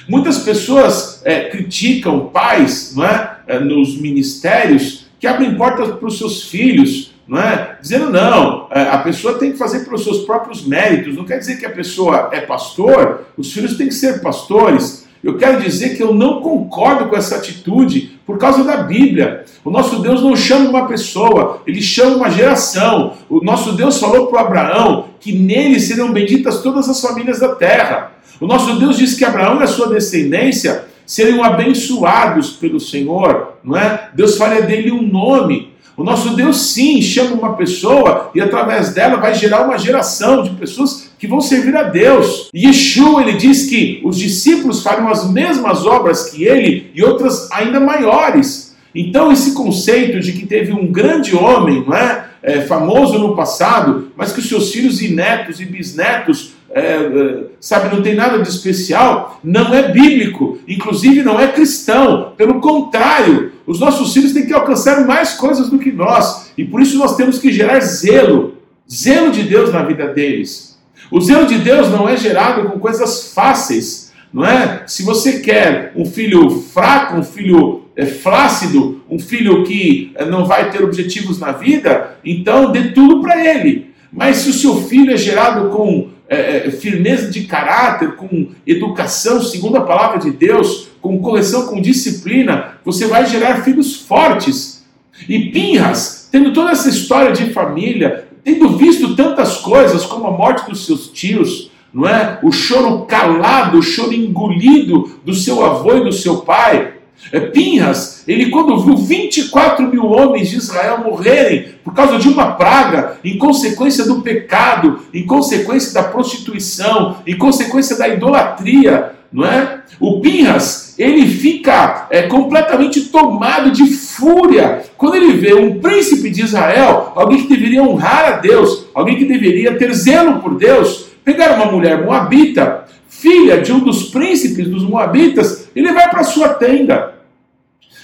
Muitas 0.07 0.39
pessoas 0.39 1.21
é, 1.23 1.41
criticam 1.41 2.27
pais 2.27 2.93
não 2.95 3.05
é, 3.05 3.09
é 3.13 3.32
nos 3.59 3.97
ministérios 3.97 5.03
que 5.19 5.27
abrem 5.27 5.55
portas 5.55 5.89
para 5.95 6.05
os 6.05 6.17
seus 6.17 6.43
filhos, 6.43 7.13
não 7.25 7.39
é? 7.39 7.77
dizendo 7.81 8.09
não, 8.09 8.67
é, 8.69 8.81
a 8.81 8.97
pessoa 8.97 9.39
tem 9.39 9.53
que 9.53 9.57
fazer 9.57 9.85
pelos 9.85 10.03
seus 10.03 10.25
próprios 10.25 10.65
méritos. 10.65 11.15
Não 11.15 11.23
quer 11.23 11.39
dizer 11.39 11.57
que 11.57 11.65
a 11.65 11.69
pessoa 11.69 12.29
é 12.33 12.41
pastor, 12.41 13.21
os 13.38 13.53
filhos 13.53 13.77
têm 13.77 13.88
que 13.88 13.93
ser 13.93 14.21
pastores. 14.21 15.07
Eu 15.23 15.38
quero 15.38 15.62
dizer 15.62 15.95
que 15.95 16.03
eu 16.03 16.13
não 16.13 16.41
concordo 16.41 17.07
com 17.07 17.15
essa 17.15 17.38
atitude 17.38 18.19
por 18.25 18.38
causa 18.38 18.65
da 18.65 18.75
Bíblia. 18.75 19.45
O 19.63 19.71
nosso 19.71 20.00
Deus 20.01 20.21
não 20.21 20.35
chama 20.35 20.69
uma 20.69 20.88
pessoa, 20.88 21.62
ele 21.65 21.81
chama 21.81 22.17
uma 22.17 22.29
geração. 22.29 23.13
O 23.29 23.41
nosso 23.41 23.71
Deus 23.71 23.97
falou 24.00 24.27
para 24.27 24.41
Abraão 24.41 25.05
que 25.21 25.31
nele 25.31 25.79
serão 25.79 26.12
benditas 26.12 26.62
todas 26.62 26.89
as 26.89 27.00
famílias 27.00 27.39
da 27.39 27.55
terra. 27.55 28.12
O 28.41 28.45
nosso 28.45 28.77
Deus 28.77 28.97
disse 28.97 29.17
que 29.17 29.23
Abraão 29.23 29.62
e 29.62 29.63
a 29.63 29.67
sua 29.67 29.88
descendência 29.88 30.91
seriam 31.13 31.43
abençoados 31.43 32.53
pelo 32.53 32.79
Senhor, 32.79 33.60
não 33.63 33.77
é? 33.77 34.10
Deus 34.15 34.36
faria 34.36 34.63
dele 34.63 34.91
um 34.91 35.03
nome. 35.03 35.72
O 35.96 36.03
nosso 36.03 36.36
Deus 36.36 36.74
sim 36.74 37.03
chama 37.03 37.36
uma 37.36 37.55
pessoa 37.55 38.32
e 38.34 38.41
através 38.41 38.96
dela 38.96 39.17
vai 39.17 39.36
gerar 39.36 39.63
uma 39.63 39.77
geração 39.77 40.41
de 40.41 40.50
pessoas 40.50 41.12
que 41.20 41.27
vão 41.27 41.39
servir 41.39 41.77
a 41.77 41.84
Deus. 41.84 42.50
Yeshua 42.55 43.22
ele 43.22 43.34
diz 43.34 43.67
que 43.67 44.01
os 44.03 44.17
discípulos 44.17 44.82
fariam 44.82 45.08
as 45.08 45.29
mesmas 45.29 45.86
obras 45.86 46.32
que 46.32 46.46
ele 46.46 46.89
e 46.96 47.03
outras 47.03 47.48
ainda 47.51 47.79
maiores. 47.79 48.75
Então 48.96 49.32
esse 49.32 49.53
conceito 49.53 50.20
de 50.20 50.32
que 50.32 50.48
teve 50.48 50.74
um 50.74 50.91
grande 50.91 51.36
homem, 51.36 51.84
não 51.86 51.96
é, 51.96 52.25
é 52.41 52.62
famoso 52.62 53.20
no 53.20 53.36
passado, 53.36 54.12
mas 54.17 54.32
que 54.32 54.39
os 54.39 54.50
seus 54.50 54.72
filhos 54.72 55.00
e 55.00 55.10
netos 55.10 55.62
e 55.62 55.65
bisnetos 55.65 56.53
é, 56.73 56.95
é, 56.95 57.43
sabe, 57.59 57.95
não 57.95 58.01
tem 58.01 58.15
nada 58.15 58.39
de 58.39 58.49
especial, 58.49 59.39
não 59.43 59.73
é 59.73 59.91
bíblico, 59.91 60.57
inclusive 60.67 61.21
não 61.21 61.39
é 61.39 61.47
cristão. 61.47 62.33
Pelo 62.35 62.59
contrário, 62.59 63.51
os 63.65 63.79
nossos 63.79 64.13
filhos 64.13 64.33
têm 64.33 64.45
que 64.45 64.53
alcançar 64.53 65.05
mais 65.05 65.33
coisas 65.33 65.69
do 65.69 65.77
que 65.77 65.91
nós, 65.91 66.51
e 66.57 66.65
por 66.65 66.81
isso 66.81 66.97
nós 66.97 67.15
temos 67.15 67.39
que 67.39 67.51
gerar 67.51 67.79
zelo, 67.79 68.57
zelo 68.91 69.31
de 69.31 69.43
Deus 69.43 69.71
na 69.71 69.83
vida 69.83 70.07
deles. 70.07 70.79
O 71.11 71.21
zelo 71.21 71.45
de 71.45 71.59
Deus 71.59 71.89
não 71.89 72.09
é 72.09 72.17
gerado 72.17 72.67
com 72.69 72.79
coisas 72.79 73.31
fáceis, 73.33 74.11
não 74.33 74.43
é? 74.43 74.83
Se 74.87 75.03
você 75.03 75.39
quer 75.39 75.93
um 75.95 76.05
filho 76.05 76.49
fraco, 76.49 77.17
um 77.17 77.23
filho 77.23 77.83
é, 77.95 78.03
flácido, 78.05 79.03
um 79.07 79.19
filho 79.19 79.63
que 79.63 80.11
é, 80.15 80.25
não 80.25 80.45
vai 80.45 80.71
ter 80.71 80.83
objetivos 80.83 81.37
na 81.39 81.51
vida, 81.51 82.17
então 82.25 82.71
dê 82.71 82.85
tudo 82.89 83.21
para 83.21 83.45
ele. 83.45 83.93
Mas 84.11 84.37
se 84.37 84.49
o 84.49 84.53
seu 84.53 84.75
filho 84.83 85.11
é 85.11 85.17
gerado 85.17 85.69
com 85.69 86.09
é, 86.33 86.67
é, 86.67 86.71
firmeza 86.71 87.29
de 87.29 87.43
caráter, 87.43 88.15
com 88.15 88.49
educação 88.65 89.41
segundo 89.41 89.77
a 89.77 89.81
palavra 89.81 90.19
de 90.19 90.31
Deus, 90.31 90.89
com 91.01 91.19
correção, 91.19 91.67
com 91.67 91.81
disciplina, 91.81 92.77
você 92.83 93.07
vai 93.07 93.25
gerar 93.25 93.63
filhos 93.63 93.95
fortes. 93.95 94.83
E 95.27 95.51
Pinhas, 95.51 96.27
tendo 96.31 96.53
toda 96.53 96.71
essa 96.71 96.89
história 96.89 97.31
de 97.31 97.53
família, 97.53 98.27
tendo 98.43 98.77
visto 98.77 99.15
tantas 99.15 99.57
coisas 99.57 100.05
como 100.05 100.27
a 100.27 100.31
morte 100.31 100.69
dos 100.69 100.85
seus 100.85 101.07
tios, 101.09 101.71
não 101.93 102.07
é? 102.07 102.39
O 102.41 102.51
choro 102.51 103.05
calado, 103.05 103.77
o 103.77 103.83
choro 103.83 104.13
engolido 104.13 105.19
do 105.23 105.33
seu 105.33 105.63
avô 105.63 105.95
e 105.95 106.03
do 106.03 106.11
seu 106.11 106.37
pai, 106.37 106.93
é, 107.31 107.39
Pinhas, 107.39 108.23
ele 108.27 108.49
quando 108.49 108.79
viu 108.79 108.97
24 108.97 109.87
mil 109.87 110.05
homens 110.05 110.49
de 110.49 110.57
Israel 110.57 110.99
morrerem 110.99 111.75
por 111.83 111.93
causa 111.93 112.17
de 112.17 112.27
uma 112.29 112.53
praga, 112.53 113.17
em 113.23 113.37
consequência 113.37 114.05
do 114.05 114.21
pecado, 114.21 115.01
em 115.13 115.25
consequência 115.25 115.93
da 115.93 116.03
prostituição, 116.03 117.17
em 117.25 117.37
consequência 117.37 117.97
da 117.97 118.07
idolatria, 118.07 119.13
não 119.31 119.45
é? 119.45 119.79
O 119.99 120.21
Pinhas, 120.21 120.93
ele 120.97 121.25
fica 121.27 122.07
é, 122.11 122.23
completamente 122.23 123.01
tomado 123.05 123.71
de 123.71 123.87
fúria 123.87 124.83
quando 124.95 125.15
ele 125.15 125.33
vê 125.33 125.53
um 125.55 125.79
príncipe 125.79 126.29
de 126.29 126.43
Israel, 126.43 127.13
alguém 127.15 127.41
que 127.41 127.47
deveria 127.47 127.83
honrar 127.83 128.25
a 128.25 128.31
Deus, 128.37 128.85
alguém 128.93 129.17
que 129.17 129.25
deveria 129.25 129.75
ter 129.77 129.91
zelo 129.93 130.39
por 130.39 130.55
Deus, 130.55 131.07
pegar 131.23 131.55
uma 131.55 131.71
mulher 131.71 132.05
moabita, 132.05 132.82
filha 133.20 133.62
de 133.62 133.72
um 133.72 133.79
dos 133.79 134.03
príncipes 134.05 134.67
dos 134.67 134.84
moabitas, 134.84 135.70
ele 135.75 135.91
vai 135.91 136.10
para 136.10 136.24
sua 136.24 136.50
tenda 136.50 137.13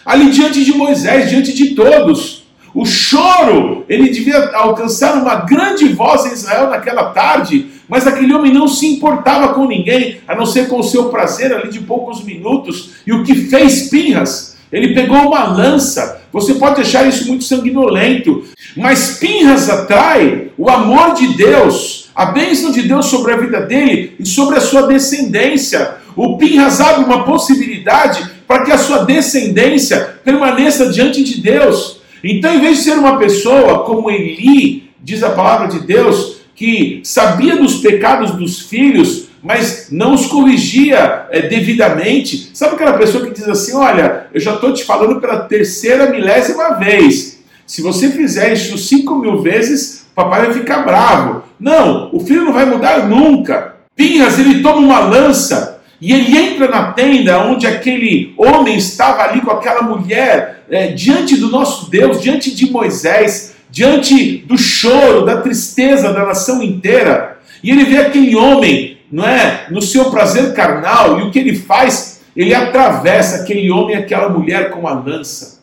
ali 0.05 0.31
diante 0.31 0.63
de 0.63 0.73
Moisés, 0.73 1.29
diante 1.29 1.53
de 1.53 1.75
todos. 1.75 2.43
O 2.73 2.85
choro, 2.85 3.83
ele 3.89 4.09
devia 4.09 4.51
alcançar 4.55 5.21
uma 5.21 5.35
grande 5.35 5.87
voz 5.89 6.25
em 6.25 6.33
Israel 6.33 6.69
naquela 6.69 7.11
tarde, 7.11 7.67
mas 7.87 8.05
aquele 8.05 8.33
homem 8.33 8.53
não 8.53 8.67
se 8.67 8.87
importava 8.87 9.53
com 9.53 9.67
ninguém, 9.67 10.17
a 10.27 10.35
não 10.35 10.45
ser 10.45 10.67
com 10.67 10.79
o 10.79 10.83
seu 10.83 11.09
prazer 11.09 11.53
ali 11.53 11.69
de 11.69 11.79
poucos 11.79 12.23
minutos. 12.23 12.91
E 13.05 13.11
o 13.11 13.23
que 13.23 13.35
fez 13.35 13.89
Pinhas? 13.89 14.57
Ele 14.71 14.93
pegou 14.93 15.17
uma 15.17 15.45
lança. 15.45 16.21
Você 16.31 16.53
pode 16.55 16.81
achar 16.81 17.07
isso 17.07 17.27
muito 17.27 17.43
sanguinolento, 17.43 18.43
mas 18.77 19.17
Pinhas 19.17 19.67
atrai 19.67 20.51
o 20.57 20.69
amor 20.69 21.15
de 21.15 21.35
Deus, 21.35 21.98
a 22.19 22.25
bênção 22.25 22.69
de 22.69 22.81
Deus 22.81 23.05
sobre 23.05 23.31
a 23.31 23.37
vida 23.37 23.61
dele 23.61 24.13
e 24.19 24.25
sobre 24.25 24.57
a 24.57 24.59
sua 24.59 24.81
descendência. 24.81 25.95
O 26.17 26.37
Pinhas 26.37 26.81
abre 26.81 27.05
uma 27.05 27.23
possibilidade 27.23 28.29
para 28.45 28.65
que 28.65 28.73
a 28.73 28.77
sua 28.77 29.05
descendência 29.05 30.19
permaneça 30.21 30.91
diante 30.91 31.23
de 31.23 31.39
Deus. 31.39 32.01
Então, 32.21 32.53
em 32.53 32.59
vez 32.59 32.79
de 32.79 32.83
ser 32.83 32.97
uma 32.97 33.17
pessoa 33.17 33.85
como 33.85 34.11
Eli, 34.11 34.91
diz 35.01 35.23
a 35.23 35.29
palavra 35.29 35.69
de 35.69 35.79
Deus, 35.87 36.41
que 36.53 36.99
sabia 37.05 37.55
dos 37.55 37.75
pecados 37.75 38.31
dos 38.31 38.63
filhos, 38.63 39.29
mas 39.41 39.87
não 39.89 40.13
os 40.13 40.25
corrigia 40.25 41.25
é, 41.31 41.43
devidamente. 41.43 42.49
Sabe 42.53 42.75
aquela 42.75 42.97
pessoa 42.97 43.25
que 43.25 43.31
diz 43.31 43.47
assim: 43.47 43.73
Olha, 43.77 44.27
eu 44.33 44.41
já 44.41 44.55
estou 44.55 44.73
te 44.73 44.83
falando 44.83 45.21
pela 45.21 45.43
terceira 45.43 46.09
milésima 46.09 46.71
vez. 46.71 47.39
Se 47.65 47.81
você 47.81 48.09
fizer 48.09 48.51
isso 48.51 48.77
cinco 48.77 49.15
mil 49.15 49.41
vezes, 49.41 50.05
papai 50.13 50.47
vai 50.47 50.53
ficar 50.53 50.79
bravo. 50.83 51.47
Não, 51.59 52.09
o 52.13 52.19
filho 52.19 52.45
não 52.45 52.53
vai 52.53 52.65
mudar 52.65 53.07
nunca. 53.07 53.75
Pinhas, 53.95 54.39
ele 54.39 54.61
toma 54.61 54.77
uma 54.77 54.99
lança 54.99 55.81
e 56.01 56.13
ele 56.13 56.37
entra 56.37 56.69
na 56.69 56.93
tenda 56.93 57.39
onde 57.39 57.67
aquele 57.67 58.33
homem 58.37 58.77
estava 58.77 59.23
ali 59.23 59.41
com 59.41 59.51
aquela 59.51 59.81
mulher, 59.81 60.63
é, 60.69 60.87
diante 60.87 61.35
do 61.35 61.49
nosso 61.49 61.89
Deus, 61.89 62.21
diante 62.21 62.55
de 62.55 62.71
Moisés, 62.71 63.55
diante 63.69 64.37
do 64.37 64.57
choro, 64.57 65.25
da 65.25 65.41
tristeza 65.41 66.13
da 66.13 66.25
nação 66.25 66.63
inteira. 66.63 67.39
E 67.61 67.69
ele 67.69 67.83
vê 67.83 67.97
aquele 67.97 68.35
homem, 68.35 68.97
não 69.11 69.25
é, 69.25 69.65
no 69.69 69.81
seu 69.81 70.09
prazer 70.09 70.53
carnal, 70.53 71.19
e 71.19 71.23
o 71.23 71.31
que 71.31 71.39
ele 71.39 71.55
faz? 71.55 72.21
Ele 72.35 72.53
atravessa 72.53 73.41
aquele 73.41 73.69
homem 73.69 73.97
e 73.97 73.99
aquela 73.99 74.29
mulher 74.29 74.69
com 74.69 74.87
a 74.87 74.93
lança. 74.93 75.59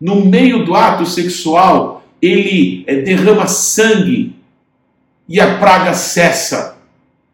no 0.00 0.24
meio 0.24 0.64
do 0.64 0.76
ato 0.76 1.04
sexual, 1.04 2.04
ele 2.22 2.84
é, 2.86 2.96
derrama 3.02 3.48
sangue 3.48 4.37
e 5.28 5.40
a 5.40 5.58
praga 5.58 5.94
cessa. 5.94 6.78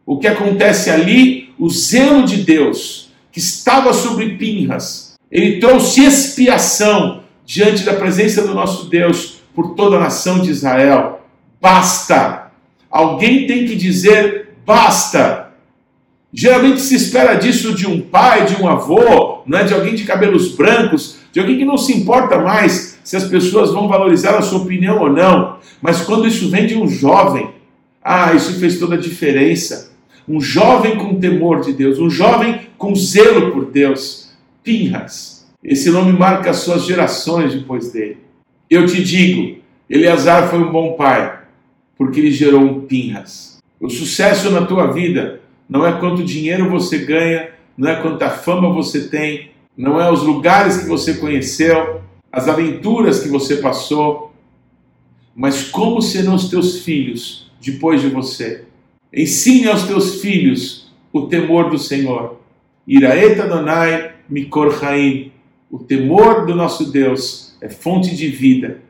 O 0.04 0.18
que 0.18 0.26
acontece 0.26 0.90
ali? 0.90 1.54
O 1.58 1.70
zelo 1.70 2.24
de 2.24 2.38
Deus, 2.38 3.12
que 3.30 3.38
estava 3.38 3.92
sobre 3.92 4.36
Pinhas, 4.36 5.14
ele 5.30 5.60
trouxe 5.60 6.04
expiação 6.04 7.22
diante 7.44 7.84
da 7.84 7.94
presença 7.94 8.42
do 8.42 8.54
nosso 8.54 8.88
Deus 8.88 9.40
por 9.54 9.74
toda 9.74 9.96
a 9.96 10.00
nação 10.00 10.40
de 10.40 10.50
Israel. 10.50 11.24
Basta! 11.60 12.50
Alguém 12.90 13.46
tem 13.46 13.66
que 13.66 13.76
dizer 13.76 14.44
basta. 14.66 15.52
Geralmente 16.32 16.80
se 16.80 16.96
espera 16.96 17.34
disso 17.34 17.74
de 17.74 17.86
um 17.86 18.00
pai, 18.00 18.44
de 18.44 18.60
um 18.60 18.68
avô, 18.68 19.42
não 19.46 19.58
é 19.58 19.64
de 19.64 19.72
alguém 19.72 19.94
de 19.94 20.04
cabelos 20.04 20.48
brancos, 20.54 21.18
de 21.32 21.38
alguém 21.38 21.58
que 21.58 21.64
não 21.64 21.76
se 21.76 21.92
importa 21.92 22.38
mais 22.38 22.98
se 23.04 23.16
as 23.16 23.24
pessoas 23.24 23.72
vão 23.72 23.86
valorizar 23.86 24.36
a 24.36 24.42
sua 24.42 24.60
opinião 24.60 24.98
ou 25.00 25.10
não. 25.10 25.58
Mas 25.80 26.00
quando 26.00 26.26
isso 26.26 26.50
vem 26.50 26.66
de 26.66 26.76
um 26.76 26.88
jovem, 26.88 27.50
ah, 28.04 28.34
isso 28.34 28.60
fez 28.60 28.78
toda 28.78 28.96
a 28.96 29.00
diferença. 29.00 29.90
Um 30.28 30.38
jovem 30.38 30.96
com 30.98 31.18
temor 31.18 31.62
de 31.62 31.72
Deus, 31.72 31.98
um 31.98 32.10
jovem 32.10 32.68
com 32.76 32.94
zelo 32.94 33.50
por 33.50 33.70
Deus. 33.70 34.30
Pinhas. 34.62 35.46
Esse 35.62 35.90
nome 35.90 36.12
marca 36.12 36.50
as 36.50 36.58
suas 36.58 36.84
gerações 36.84 37.54
depois 37.54 37.90
dele. 37.90 38.18
Eu 38.68 38.84
te 38.84 39.02
digo, 39.02 39.58
Eleazar 39.88 40.50
foi 40.50 40.58
um 40.58 40.70
bom 40.70 40.92
pai, 40.92 41.40
porque 41.96 42.20
ele 42.20 42.30
gerou 42.30 42.60
um 42.60 42.80
Pinhas. 42.82 43.58
O 43.80 43.88
sucesso 43.88 44.50
na 44.50 44.66
tua 44.66 44.92
vida 44.92 45.40
não 45.66 45.86
é 45.86 45.98
quanto 45.98 46.22
dinheiro 46.22 46.68
você 46.68 46.98
ganha, 46.98 47.50
não 47.76 47.88
é 47.88 47.96
quanta 47.96 48.28
fama 48.28 48.72
você 48.72 49.08
tem, 49.08 49.50
não 49.76 49.98
é 50.00 50.10
os 50.10 50.22
lugares 50.22 50.76
que 50.78 50.88
você 50.88 51.14
conheceu, 51.14 52.02
as 52.30 52.48
aventuras 52.48 53.20
que 53.20 53.28
você 53.28 53.56
passou, 53.56 54.32
mas 55.34 55.64
como 55.64 56.02
serão 56.02 56.34
os 56.34 56.48
teus 56.48 56.80
filhos 56.80 57.43
depois 57.64 58.00
de 58.00 58.08
você. 58.08 58.64
Ensine 59.12 59.68
aos 59.68 59.84
teus 59.84 60.20
filhos 60.20 60.92
o 61.12 61.26
temor 61.26 61.70
do 61.70 61.78
Senhor. 61.78 62.40
Iraeta 62.86 63.46
Donai 63.46 64.12
Mikor 64.28 64.84
Haim. 64.84 65.32
O 65.70 65.78
temor 65.78 66.46
do 66.46 66.54
nosso 66.54 66.90
Deus 66.90 67.56
é 67.60 67.68
fonte 67.68 68.14
de 68.14 68.28
vida. 68.28 68.80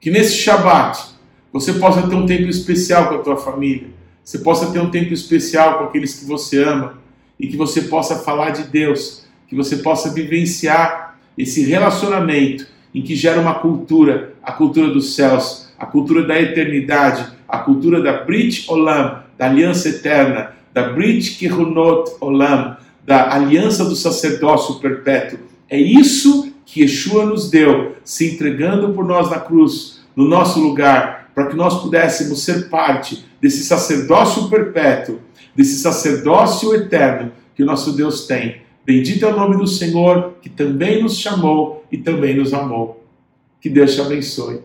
Que 0.00 0.10
nesse 0.10 0.36
Shabat 0.36 1.16
você 1.52 1.74
possa 1.74 2.06
ter 2.06 2.14
um 2.14 2.26
tempo 2.26 2.48
especial 2.48 3.08
com 3.08 3.14
a 3.16 3.22
tua 3.22 3.36
família. 3.36 3.88
Você 4.24 4.38
possa 4.38 4.70
ter 4.70 4.80
um 4.80 4.90
tempo 4.90 5.12
especial 5.12 5.78
com 5.78 5.84
aqueles 5.84 6.14
que 6.14 6.26
você 6.26 6.62
ama 6.62 6.98
e 7.38 7.46
que 7.46 7.56
você 7.56 7.82
possa 7.82 8.16
falar 8.16 8.50
de 8.50 8.64
Deus, 8.64 9.24
que 9.46 9.54
você 9.54 9.76
possa 9.76 10.12
vivenciar 10.12 11.18
esse 11.36 11.64
relacionamento 11.64 12.66
em 12.94 13.00
que 13.00 13.14
gera 13.14 13.40
uma 13.40 13.54
cultura, 13.54 14.34
a 14.42 14.52
cultura 14.52 14.92
dos 14.92 15.14
céus, 15.14 15.68
a 15.78 15.86
cultura 15.86 16.26
da 16.26 16.38
eternidade, 16.40 17.37
a 17.48 17.58
cultura 17.58 18.02
da 18.02 18.24
Brit 18.24 18.70
Olam, 18.70 19.22
da 19.38 19.46
aliança 19.46 19.88
eterna, 19.88 20.52
da 20.72 20.90
Brit 20.90 21.38
Kehunot 21.38 22.16
Olam, 22.20 22.76
da 23.04 23.34
aliança 23.34 23.84
do 23.84 23.96
sacerdócio 23.96 24.80
perpétuo. 24.80 25.38
É 25.68 25.78
isso 25.80 26.52
que 26.66 26.82
Yeshua 26.82 27.24
nos 27.24 27.50
deu, 27.50 27.96
se 28.04 28.34
entregando 28.34 28.92
por 28.92 29.04
nós 29.04 29.30
na 29.30 29.40
cruz, 29.40 30.00
no 30.14 30.28
nosso 30.28 30.60
lugar, 30.60 31.30
para 31.34 31.46
que 31.46 31.56
nós 31.56 31.80
pudéssemos 31.80 32.44
ser 32.44 32.68
parte 32.68 33.24
desse 33.40 33.64
sacerdócio 33.64 34.50
perpétuo, 34.50 35.20
desse 35.56 35.78
sacerdócio 35.78 36.74
eterno 36.74 37.32
que 37.54 37.62
o 37.62 37.66
nosso 37.66 37.92
Deus 37.92 38.26
tem. 38.26 38.62
Bendito 38.84 39.24
é 39.24 39.28
o 39.28 39.36
nome 39.36 39.56
do 39.56 39.66
Senhor, 39.66 40.34
que 40.40 40.48
também 40.48 41.02
nos 41.02 41.18
chamou 41.18 41.84
e 41.90 41.98
também 41.98 42.36
nos 42.36 42.52
amou. 42.52 43.06
Que 43.60 43.68
Deus 43.68 43.94
te 43.94 44.00
abençoe. 44.00 44.60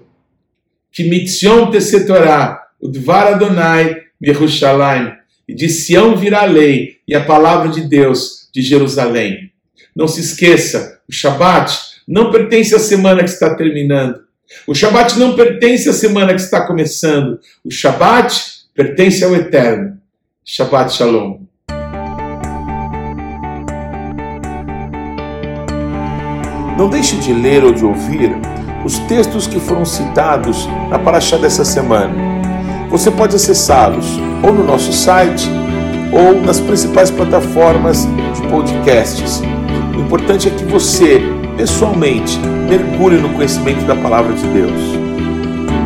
Que 0.92 1.10
mitzion 1.10 1.72
tesetorá, 1.72 2.63
o 2.63 2.63
dvar 2.90 3.28
Adonai, 3.28 3.98
Yerushalayim, 4.22 5.12
e 5.48 5.54
de 5.54 5.70
Sião 5.70 6.16
virá 6.16 6.42
a 6.42 6.46
lei 6.46 6.98
e 7.08 7.16
a 7.16 7.24
palavra 7.24 7.70
de 7.70 7.82
Deus 7.82 8.50
de 8.54 8.62
Jerusalém. 8.62 9.52
Não 9.96 10.08
se 10.08 10.22
esqueça, 10.22 11.00
o 11.08 11.14
Shabat 11.14 11.78
não 12.08 12.32
pertence 12.32 12.76
à 12.76 12.80
semana 12.80 13.24
que 13.24 13.30
está 13.30 13.56
terminando. 13.56 14.22
O 14.68 14.76
Shabat 14.76 15.18
não 15.18 15.36
pertence 15.36 15.90
à 15.90 15.94
semana 15.94 16.34
que 16.34 16.42
está 16.42 16.66
começando. 16.66 17.40
O 17.64 17.72
Shabat 17.72 18.36
pertence 18.74 19.24
ao 19.24 19.36
Eterno. 19.36 19.98
Shabbat 20.46 20.94
Shalom. 20.94 21.42
Não 26.78 26.90
deixe 26.90 27.16
de 27.18 27.34
ler 27.34 27.64
ou 27.64 27.72
de 27.72 27.86
ouvir 27.86 28.32
os 28.84 28.98
textos 29.00 29.48
que 29.48 29.60
foram 29.60 29.86
citados 29.86 30.68
na 30.90 31.00
Paraxá 31.00 31.38
dessa 31.38 31.64
semana. 31.64 32.33
Você 32.94 33.10
pode 33.10 33.36
acessá-los 33.36 34.06
ou 34.44 34.54
no 34.54 34.64
nosso 34.64 34.94
site 34.94 35.50
ou 36.12 36.40
nas 36.40 36.60
principais 36.60 37.10
plataformas 37.10 38.08
de 38.36 38.48
podcasts. 38.50 39.42
O 39.98 40.00
importante 40.00 40.48
é 40.48 40.52
que 40.52 40.64
você, 40.66 41.20
pessoalmente, 41.58 42.38
mergulhe 42.70 43.18
no 43.18 43.30
conhecimento 43.30 43.84
da 43.86 43.96
palavra 43.96 44.34
de 44.34 44.46
Deus. 44.46 44.80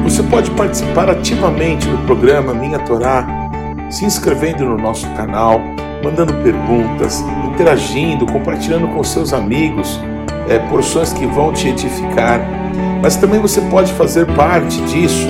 Você 0.04 0.22
pode 0.24 0.52
participar 0.52 1.10
ativamente 1.10 1.88
do 1.88 1.98
programa 2.00 2.54
Minha 2.54 2.80
Torá, 2.80 3.26
se 3.90 4.04
inscrevendo 4.04 4.66
no 4.66 4.78
nosso 4.78 5.08
canal, 5.12 5.62
mandando 6.04 6.34
perguntas, 6.44 7.24
interagindo, 7.46 8.26
compartilhando 8.26 8.86
com 8.90 9.02
seus 9.02 9.32
amigos 9.32 9.98
é, 10.50 10.60
porções 10.60 11.14
que 11.14 11.26
vão 11.26 11.54
te 11.54 11.70
edificar, 11.70 12.42
mas 13.02 13.16
também 13.16 13.40
você 13.40 13.62
pode 13.62 13.94
fazer 13.94 14.26
parte 14.36 14.82
disso, 14.82 15.30